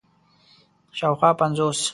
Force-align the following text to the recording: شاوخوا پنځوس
شاوخوا 0.97 1.29
پنځوس 1.39 1.81